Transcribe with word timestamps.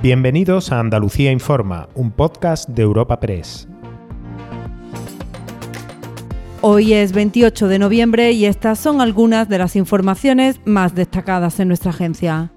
Bienvenidos 0.00 0.70
a 0.70 0.78
Andalucía 0.78 1.32
Informa, 1.32 1.88
un 1.96 2.12
podcast 2.12 2.68
de 2.68 2.82
Europa 2.82 3.18
Press. 3.18 3.66
Hoy 6.60 6.92
es 6.92 7.10
28 7.10 7.66
de 7.66 7.80
noviembre 7.80 8.30
y 8.30 8.44
estas 8.44 8.78
son 8.78 9.00
algunas 9.00 9.48
de 9.48 9.58
las 9.58 9.74
informaciones 9.74 10.60
más 10.64 10.94
destacadas 10.94 11.58
en 11.58 11.66
nuestra 11.66 11.90
agencia. 11.90 12.52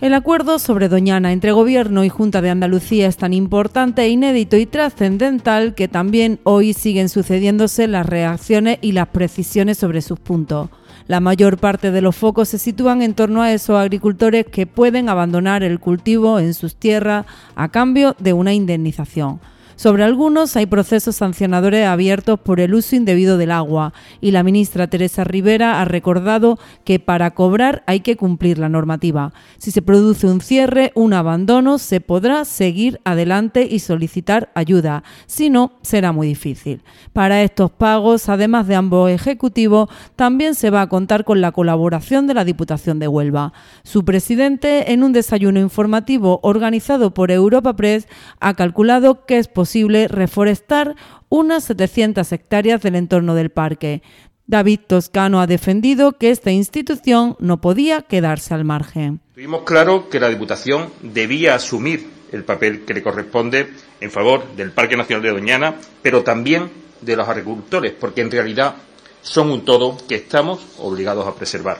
El 0.00 0.14
acuerdo 0.14 0.60
sobre 0.60 0.88
Doñana 0.88 1.32
entre 1.32 1.50
Gobierno 1.50 2.04
y 2.04 2.08
Junta 2.08 2.40
de 2.40 2.50
Andalucía 2.50 3.08
es 3.08 3.16
tan 3.16 3.32
importante, 3.32 4.08
inédito 4.08 4.56
y 4.56 4.66
trascendental 4.66 5.74
que 5.74 5.88
también 5.88 6.38
hoy 6.44 6.74
siguen 6.74 7.08
sucediéndose 7.08 7.88
las 7.88 8.06
reacciones 8.06 8.78
y 8.82 8.92
las 8.92 9.08
precisiones 9.08 9.78
sobre 9.78 10.00
sus 10.00 10.20
puntos. 10.20 10.70
La 11.06 11.20
mayor 11.20 11.58
parte 11.58 11.90
de 11.90 12.00
los 12.00 12.16
focos 12.16 12.48
se 12.48 12.58
sitúan 12.58 13.02
en 13.02 13.14
torno 13.14 13.42
a 13.42 13.52
esos 13.52 13.76
agricultores 13.76 14.46
que 14.46 14.66
pueden 14.66 15.08
abandonar 15.08 15.62
el 15.62 15.80
cultivo 15.80 16.38
en 16.38 16.54
sus 16.54 16.76
tierras 16.76 17.26
a 17.56 17.68
cambio 17.68 18.14
de 18.18 18.32
una 18.32 18.52
indemnización. 18.52 19.40
Sobre 19.76 20.04
algunos 20.04 20.56
hay 20.56 20.66
procesos 20.66 21.16
sancionadores 21.16 21.86
abiertos 21.86 22.38
por 22.38 22.60
el 22.60 22.74
uso 22.74 22.94
indebido 22.94 23.38
del 23.38 23.50
agua 23.50 23.92
y 24.20 24.30
la 24.30 24.42
ministra 24.42 24.86
Teresa 24.86 25.24
Rivera 25.24 25.80
ha 25.80 25.84
recordado 25.84 26.58
que 26.84 26.98
para 26.98 27.32
cobrar 27.32 27.82
hay 27.86 28.00
que 28.00 28.16
cumplir 28.16 28.58
la 28.58 28.68
normativa. 28.68 29.32
Si 29.58 29.70
se 29.70 29.82
produce 29.82 30.26
un 30.26 30.40
cierre, 30.40 30.92
un 30.94 31.14
abandono, 31.14 31.78
se 31.78 32.00
podrá 32.00 32.44
seguir 32.44 33.00
adelante 33.04 33.66
y 33.68 33.78
solicitar 33.78 34.50
ayuda. 34.54 35.02
Si 35.26 35.50
no, 35.50 35.72
será 35.82 36.12
muy 36.12 36.26
difícil. 36.28 36.82
Para 37.12 37.42
estos 37.42 37.70
pagos, 37.70 38.28
además 38.28 38.66
de 38.66 38.74
ambos 38.74 39.10
ejecutivos, 39.10 39.88
también 40.16 40.54
se 40.54 40.70
va 40.70 40.82
a 40.82 40.88
contar 40.88 41.24
con 41.24 41.40
la 41.40 41.52
colaboración 41.52 42.26
de 42.26 42.34
la 42.34 42.44
Diputación 42.44 42.98
de 42.98 43.08
Huelva. 43.08 43.52
Su 43.82 44.04
presidente, 44.04 44.92
en 44.92 45.02
un 45.02 45.12
desayuno 45.12 45.60
informativo 45.60 46.40
organizado 46.42 47.14
por 47.14 47.30
Europa 47.30 47.74
Press, 47.74 48.06
ha 48.40 48.54
calculado 48.54 49.24
que 49.26 49.38
es 49.38 49.48
posible 49.48 49.71
reforestar 50.08 50.96
unas 51.28 51.64
700 51.64 52.30
hectáreas 52.32 52.82
del 52.82 52.94
entorno 52.94 53.34
del 53.34 53.50
parque. 53.50 54.02
David 54.46 54.80
Toscano 54.86 55.40
ha 55.40 55.46
defendido 55.46 56.18
que 56.18 56.30
esta 56.30 56.50
institución 56.50 57.36
no 57.38 57.60
podía 57.60 58.02
quedarse 58.02 58.54
al 58.54 58.64
margen. 58.64 59.20
Tuvimos 59.34 59.62
claro 59.62 60.08
que 60.10 60.20
la 60.20 60.28
Diputación 60.28 60.90
debía 61.02 61.54
asumir 61.54 62.06
el 62.32 62.44
papel 62.44 62.84
que 62.84 62.94
le 62.94 63.02
corresponde 63.02 63.68
en 64.00 64.10
favor 64.10 64.54
del 64.56 64.72
Parque 64.72 64.96
Nacional 64.96 65.22
de 65.22 65.30
Doñana, 65.30 65.76
pero 66.02 66.22
también 66.22 66.70
de 67.00 67.16
los 67.16 67.28
agricultores, 67.28 67.92
porque 67.98 68.20
en 68.20 68.30
realidad 68.30 68.74
son 69.22 69.50
un 69.50 69.64
todo 69.64 69.96
que 70.08 70.16
estamos 70.16 70.60
obligados 70.78 71.26
a 71.26 71.34
preservar. 71.34 71.78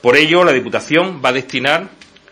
Por 0.00 0.16
ello, 0.16 0.44
la 0.44 0.52
Diputación 0.52 1.22
va 1.24 1.30
a 1.30 1.32
destinar 1.32 1.88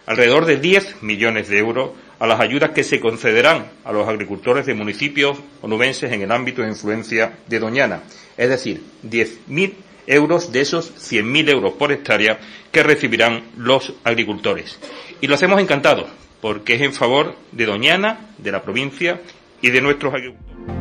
alrededor 0.07 0.45
de 0.45 0.57
10 0.57 1.03
millones 1.03 1.49
de 1.49 1.59
euros 1.59 1.91
a 2.21 2.27
las 2.27 2.39
ayudas 2.39 2.71
que 2.71 2.85
se 2.85 3.01
concederán 3.01 3.67
a 3.83 3.93
los 3.93 4.07
agricultores 4.07 4.67
de 4.67 4.75
municipios 4.75 5.39
onubenses 5.63 6.13
en 6.13 6.21
el 6.23 6.31
ámbito 6.31 6.63
de 6.63 6.69
influencia 6.69 7.39
de 7.49 7.59
Doñana, 7.59 8.03
es 8.37 8.49
decir, 8.49 8.83
10.000 9.05 9.73
euros 10.07 10.53
de 10.53 10.61
esos 10.61 10.93
100.000 11.11 11.49
euros 11.51 11.73
por 11.73 11.93
hectárea 11.93 12.39
que 12.71 12.83
recibirán 12.83 13.43
los 13.57 13.95
agricultores. 14.05 14.79
Y 15.21 15.27
lo 15.27 15.35
hacemos 15.35 15.61
encantado, 15.61 16.09
porque 16.43 16.75
es 16.75 16.83
en 16.83 16.93
favor 16.93 17.37
de 17.53 17.67
Doñana, 17.67 18.29
de 18.39 18.53
la 18.53 18.63
provincia 18.63 19.21
y 19.63 19.71
de 19.71 19.81
nuestros 19.81 20.13
agricultores. 20.13 20.80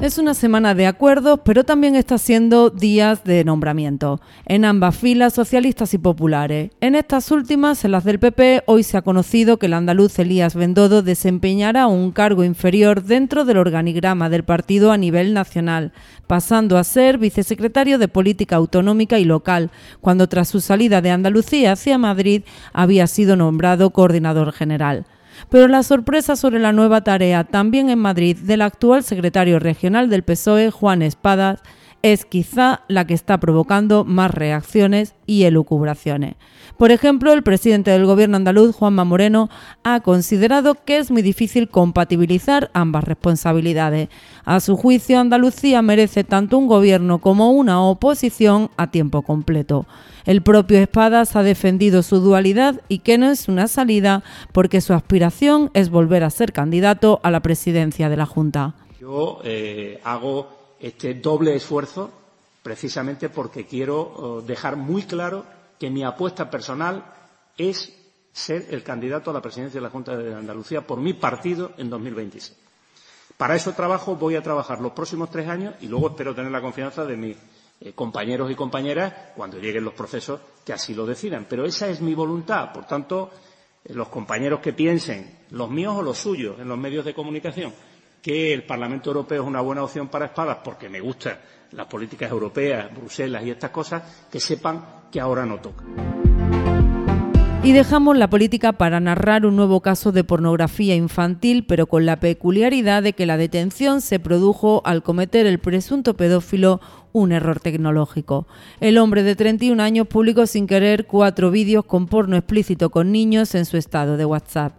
Es 0.00 0.16
una 0.16 0.32
semana 0.32 0.74
de 0.74 0.86
acuerdos, 0.86 1.40
pero 1.44 1.64
también 1.64 1.94
está 1.94 2.16
siendo 2.16 2.70
días 2.70 3.22
de 3.22 3.44
nombramiento. 3.44 4.18
En 4.46 4.64
ambas 4.64 4.96
filas, 4.96 5.34
socialistas 5.34 5.92
y 5.92 5.98
populares. 5.98 6.70
En 6.80 6.94
estas 6.94 7.30
últimas, 7.30 7.84
en 7.84 7.92
las 7.92 8.04
del 8.04 8.18
PP, 8.18 8.62
hoy 8.64 8.82
se 8.82 8.96
ha 8.96 9.02
conocido 9.02 9.58
que 9.58 9.66
el 9.66 9.74
andaluz 9.74 10.18
Elías 10.18 10.54
Bendodo 10.54 11.02
desempeñará 11.02 11.86
un 11.86 12.12
cargo 12.12 12.44
inferior 12.44 13.02
dentro 13.02 13.44
del 13.44 13.58
organigrama 13.58 14.30
del 14.30 14.42
partido 14.42 14.90
a 14.90 14.96
nivel 14.96 15.34
nacional, 15.34 15.92
pasando 16.26 16.78
a 16.78 16.84
ser 16.84 17.18
vicesecretario 17.18 17.98
de 17.98 18.08
Política 18.08 18.56
Autonómica 18.56 19.18
y 19.18 19.26
Local, 19.26 19.70
cuando 20.00 20.30
tras 20.30 20.48
su 20.48 20.62
salida 20.62 21.02
de 21.02 21.10
Andalucía 21.10 21.72
hacia 21.72 21.98
Madrid 21.98 22.44
había 22.72 23.06
sido 23.06 23.36
nombrado 23.36 23.90
coordinador 23.90 24.52
general. 24.52 25.04
Pero 25.48 25.68
la 25.68 25.82
sorpresa 25.82 26.36
sobre 26.36 26.58
la 26.58 26.72
nueva 26.72 27.02
tarea, 27.02 27.44
también 27.44 27.90
en 27.90 27.98
Madrid, 27.98 28.36
del 28.36 28.62
actual 28.62 29.02
secretario 29.02 29.58
regional 29.58 30.10
del 30.10 30.22
PSOE, 30.22 30.70
Juan 30.70 31.02
Espadas, 31.02 31.62
es 32.02 32.24
quizá 32.24 32.82
la 32.88 33.06
que 33.06 33.14
está 33.14 33.38
provocando 33.38 34.04
más 34.04 34.30
reacciones 34.30 35.14
y 35.26 35.44
elucubraciones. 35.44 36.36
Por 36.76 36.92
ejemplo, 36.92 37.32
el 37.32 37.42
presidente 37.42 37.90
del 37.90 38.06
gobierno 38.06 38.36
andaluz, 38.36 38.74
Juanma 38.74 39.04
Moreno, 39.04 39.50
ha 39.84 40.00
considerado 40.00 40.76
que 40.84 40.96
es 40.96 41.10
muy 41.10 41.20
difícil 41.20 41.68
compatibilizar 41.68 42.70
ambas 42.72 43.04
responsabilidades. 43.04 44.08
A 44.44 44.60
su 44.60 44.76
juicio, 44.76 45.20
Andalucía 45.20 45.82
merece 45.82 46.24
tanto 46.24 46.56
un 46.56 46.66
gobierno 46.66 47.18
como 47.18 47.50
una 47.50 47.82
oposición 47.82 48.70
a 48.78 48.90
tiempo 48.90 49.22
completo. 49.22 49.86
El 50.24 50.42
propio 50.42 50.78
Espadas 50.78 51.36
ha 51.36 51.42
defendido 51.42 52.02
su 52.02 52.20
dualidad 52.20 52.80
y 52.88 53.00
que 53.00 53.18
no 53.18 53.30
es 53.30 53.48
una 53.48 53.68
salida 53.68 54.22
porque 54.52 54.80
su 54.80 54.94
aspiración 54.94 55.70
es 55.74 55.90
volver 55.90 56.24
a 56.24 56.30
ser 56.30 56.52
candidato 56.52 57.20
a 57.22 57.30
la 57.30 57.40
presidencia 57.40 58.08
de 58.08 58.16
la 58.16 58.26
Junta. 58.26 58.74
Yo 58.98 59.40
eh, 59.44 60.00
hago 60.04 60.59
este 60.80 61.14
doble 61.14 61.54
esfuerzo 61.54 62.10
precisamente 62.62 63.28
porque 63.28 63.66
quiero 63.66 64.40
eh, 64.40 64.46
dejar 64.46 64.76
muy 64.76 65.02
claro 65.04 65.44
que 65.78 65.90
mi 65.90 66.04
apuesta 66.04 66.50
personal 66.50 67.04
es 67.56 67.92
ser 68.32 68.66
el 68.70 68.82
candidato 68.82 69.30
a 69.30 69.34
la 69.34 69.42
presidencia 69.42 69.80
de 69.80 69.84
la 69.84 69.90
Junta 69.90 70.16
de 70.16 70.34
Andalucía 70.34 70.86
por 70.86 71.00
mi 71.00 71.14
partido 71.14 71.72
en 71.78 71.90
2026. 71.90 72.56
Para 73.36 73.56
eso 73.56 73.72
trabajo, 73.72 74.16
voy 74.16 74.36
a 74.36 74.42
trabajar 74.42 74.80
los 74.80 74.92
próximos 74.92 75.30
tres 75.30 75.48
años 75.48 75.74
y 75.80 75.86
luego 75.88 76.08
espero 76.10 76.34
tener 76.34 76.52
la 76.52 76.60
confianza 76.60 77.04
de 77.04 77.16
mis 77.16 77.36
eh, 77.80 77.92
compañeros 77.94 78.50
y 78.50 78.54
compañeras 78.54 79.14
cuando 79.34 79.58
lleguen 79.58 79.84
los 79.84 79.94
procesos 79.94 80.40
que 80.64 80.74
así 80.74 80.94
lo 80.94 81.06
decidan. 81.06 81.46
Pero 81.48 81.64
esa 81.64 81.88
es 81.88 82.02
mi 82.02 82.14
voluntad. 82.14 82.72
Por 82.72 82.84
tanto, 82.84 83.30
eh, 83.84 83.94
los 83.94 84.08
compañeros 84.08 84.60
que 84.60 84.74
piensen, 84.74 85.38
los 85.50 85.70
míos 85.70 85.94
o 85.96 86.02
los 86.02 86.18
suyos, 86.18 86.60
en 86.60 86.68
los 86.68 86.76
medios 86.76 87.04
de 87.04 87.14
comunicación, 87.14 87.72
que 88.22 88.52
el 88.52 88.64
Parlamento 88.64 89.10
Europeo 89.10 89.42
es 89.42 89.48
una 89.48 89.60
buena 89.60 89.82
opción 89.82 90.08
para 90.08 90.26
espadas 90.26 90.58
porque 90.62 90.88
me 90.88 91.00
gustan 91.00 91.38
las 91.72 91.86
políticas 91.86 92.30
europeas, 92.30 92.94
Bruselas 92.94 93.44
y 93.44 93.50
estas 93.50 93.70
cosas, 93.70 94.02
que 94.30 94.40
sepan 94.40 94.84
que 95.10 95.20
ahora 95.20 95.46
no 95.46 95.58
toca. 95.58 95.84
Y 97.62 97.72
dejamos 97.72 98.16
la 98.16 98.30
política 98.30 98.72
para 98.72 99.00
narrar 99.00 99.44
un 99.44 99.54
nuevo 99.54 99.80
caso 99.80 100.12
de 100.12 100.24
pornografía 100.24 100.94
infantil, 100.94 101.66
pero 101.66 101.86
con 101.86 102.06
la 102.06 102.18
peculiaridad 102.18 103.02
de 103.02 103.12
que 103.12 103.26
la 103.26 103.36
detención 103.36 104.00
se 104.00 104.18
produjo 104.18 104.80
al 104.86 105.02
cometer 105.02 105.46
el 105.46 105.58
presunto 105.58 106.14
pedófilo 106.14 106.80
un 107.12 107.32
error 107.32 107.60
tecnológico. 107.60 108.46
El 108.80 108.96
hombre 108.96 109.22
de 109.22 109.36
31 109.36 109.82
años 109.82 110.06
publicó 110.06 110.46
sin 110.46 110.66
querer 110.66 111.06
cuatro 111.06 111.50
vídeos 111.50 111.84
con 111.84 112.06
porno 112.06 112.36
explícito 112.36 112.88
con 112.88 113.12
niños 113.12 113.54
en 113.54 113.66
su 113.66 113.76
estado 113.76 114.16
de 114.16 114.24
WhatsApp. 114.24 114.72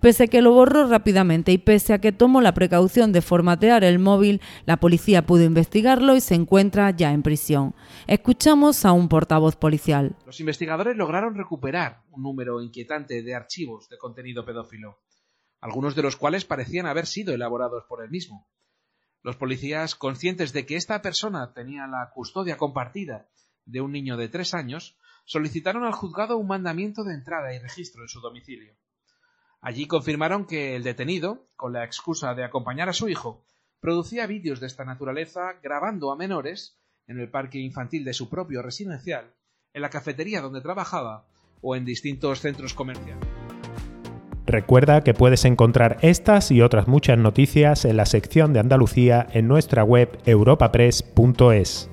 Pese 0.00 0.24
a 0.24 0.26
que 0.26 0.42
lo 0.42 0.52
borró 0.52 0.86
rápidamente 0.86 1.52
y 1.52 1.58
pese 1.58 1.92
a 1.92 2.00
que 2.00 2.12
tomó 2.12 2.40
la 2.40 2.54
precaución 2.54 3.12
de 3.12 3.22
formatear 3.22 3.84
el 3.84 3.98
móvil, 3.98 4.40
la 4.66 4.78
policía 4.78 5.26
pudo 5.26 5.44
investigarlo 5.44 6.16
y 6.16 6.20
se 6.20 6.34
encuentra 6.34 6.90
ya 6.90 7.12
en 7.12 7.22
prisión. 7.22 7.74
Escuchamos 8.06 8.84
a 8.84 8.92
un 8.92 9.08
portavoz 9.08 9.56
policial. 9.56 10.16
Los 10.26 10.40
investigadores 10.40 10.96
lograron 10.96 11.34
recuperar 11.34 12.02
un 12.10 12.22
número 12.22 12.60
inquietante 12.62 13.22
de 13.22 13.34
archivos 13.34 13.88
de 13.88 13.98
contenido 13.98 14.44
pedófilo, 14.44 15.00
algunos 15.60 15.94
de 15.94 16.02
los 16.02 16.16
cuales 16.16 16.44
parecían 16.44 16.86
haber 16.86 17.06
sido 17.06 17.34
elaborados 17.34 17.84
por 17.88 18.02
él 18.02 18.10
mismo. 18.10 18.48
Los 19.22 19.36
policías, 19.36 19.94
conscientes 19.94 20.52
de 20.52 20.64
que 20.64 20.76
esta 20.76 21.02
persona 21.02 21.52
tenía 21.52 21.86
la 21.86 22.10
custodia 22.14 22.56
compartida 22.56 23.28
de 23.64 23.80
un 23.80 23.92
niño 23.92 24.16
de 24.16 24.28
tres 24.28 24.54
años, 24.54 24.96
solicitaron 25.24 25.84
al 25.84 25.92
juzgado 25.92 26.38
un 26.38 26.46
mandamiento 26.46 27.04
de 27.04 27.14
entrada 27.14 27.54
y 27.54 27.58
registro 27.58 28.02
en 28.02 28.08
su 28.08 28.20
domicilio. 28.20 28.74
Allí 29.60 29.86
confirmaron 29.86 30.46
que 30.46 30.76
el 30.76 30.84
detenido, 30.84 31.46
con 31.56 31.72
la 31.72 31.84
excusa 31.84 32.34
de 32.34 32.44
acompañar 32.44 32.88
a 32.88 32.92
su 32.92 33.08
hijo, 33.08 33.44
producía 33.80 34.26
vídeos 34.26 34.60
de 34.60 34.66
esta 34.66 34.84
naturaleza 34.84 35.54
grabando 35.62 36.12
a 36.12 36.16
menores 36.16 36.78
en 37.06 37.18
el 37.18 37.30
parque 37.30 37.58
infantil 37.58 38.04
de 38.04 38.14
su 38.14 38.28
propio 38.28 38.62
residencial, 38.62 39.34
en 39.72 39.82
la 39.82 39.90
cafetería 39.90 40.40
donde 40.40 40.60
trabajaba 40.60 41.26
o 41.60 41.74
en 41.74 41.84
distintos 41.84 42.40
centros 42.40 42.74
comerciales. 42.74 43.26
Recuerda 44.46 45.02
que 45.02 45.12
puedes 45.12 45.44
encontrar 45.44 45.98
estas 46.00 46.50
y 46.50 46.62
otras 46.62 46.88
muchas 46.88 47.18
noticias 47.18 47.84
en 47.84 47.98
la 47.98 48.06
sección 48.06 48.52
de 48.52 48.60
Andalucía 48.60 49.26
en 49.32 49.46
nuestra 49.46 49.84
web 49.84 50.18
europapress.es. 50.24 51.90